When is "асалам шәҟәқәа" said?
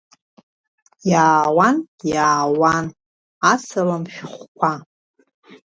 3.51-4.71